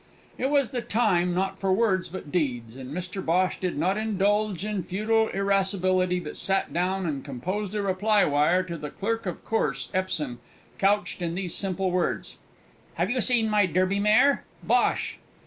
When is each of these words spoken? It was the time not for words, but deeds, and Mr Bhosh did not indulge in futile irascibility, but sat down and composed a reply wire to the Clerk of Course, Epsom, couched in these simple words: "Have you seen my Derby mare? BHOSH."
It 0.39 0.49
was 0.49 0.71
the 0.71 0.81
time 0.81 1.35
not 1.35 1.59
for 1.59 1.71
words, 1.71 2.09
but 2.09 2.31
deeds, 2.31 2.75
and 2.75 2.91
Mr 2.91 3.23
Bhosh 3.23 3.59
did 3.59 3.77
not 3.77 3.97
indulge 3.97 4.65
in 4.65 4.81
futile 4.81 5.27
irascibility, 5.29 6.19
but 6.19 6.35
sat 6.35 6.73
down 6.73 7.05
and 7.05 7.23
composed 7.23 7.75
a 7.75 7.83
reply 7.83 8.25
wire 8.25 8.63
to 8.63 8.77
the 8.79 8.89
Clerk 8.89 9.27
of 9.27 9.45
Course, 9.45 9.89
Epsom, 9.93 10.39
couched 10.79 11.21
in 11.21 11.35
these 11.35 11.53
simple 11.53 11.91
words: 11.91 12.39
"Have 12.95 13.11
you 13.11 13.21
seen 13.21 13.47
my 13.47 13.67
Derby 13.67 13.99
mare? 13.99 14.43
BHOSH." 14.67 15.19